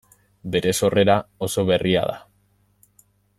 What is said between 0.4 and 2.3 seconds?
Bere sorrera, oso berria da.